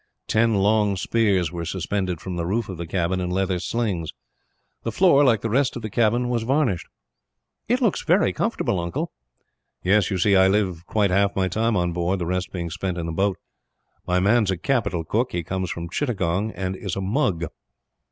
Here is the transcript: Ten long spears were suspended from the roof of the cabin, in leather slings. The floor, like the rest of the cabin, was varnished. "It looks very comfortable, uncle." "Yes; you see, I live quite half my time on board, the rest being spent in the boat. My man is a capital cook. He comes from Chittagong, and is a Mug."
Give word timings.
Ten 0.27 0.55
long 0.55 0.95
spears 0.97 1.51
were 1.51 1.63
suspended 1.63 2.19
from 2.21 2.35
the 2.35 2.47
roof 2.47 2.69
of 2.69 2.77
the 2.79 2.87
cabin, 2.87 3.21
in 3.21 3.29
leather 3.29 3.59
slings. 3.59 4.13
The 4.81 4.91
floor, 4.91 5.23
like 5.23 5.41
the 5.41 5.47
rest 5.51 5.75
of 5.75 5.83
the 5.83 5.91
cabin, 5.91 6.27
was 6.27 6.41
varnished. 6.41 6.87
"It 7.67 7.81
looks 7.81 8.01
very 8.01 8.33
comfortable, 8.33 8.79
uncle." 8.79 9.11
"Yes; 9.83 10.09
you 10.09 10.17
see, 10.17 10.35
I 10.35 10.47
live 10.47 10.87
quite 10.87 11.11
half 11.11 11.35
my 11.35 11.47
time 11.47 11.75
on 11.77 11.93
board, 11.93 12.17
the 12.17 12.25
rest 12.25 12.51
being 12.51 12.71
spent 12.71 12.97
in 12.97 13.05
the 13.05 13.11
boat. 13.11 13.37
My 14.07 14.19
man 14.19 14.45
is 14.45 14.49
a 14.49 14.57
capital 14.57 15.03
cook. 15.03 15.33
He 15.33 15.43
comes 15.43 15.69
from 15.69 15.87
Chittagong, 15.87 16.49
and 16.55 16.75
is 16.75 16.95
a 16.95 17.01
Mug." 17.01 17.45